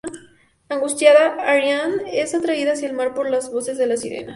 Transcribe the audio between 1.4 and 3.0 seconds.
"Ariane" es atraída hacia el